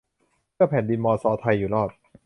[0.53, 1.89] เพื่อแผ่นดินมอซอไทยอยู่รอด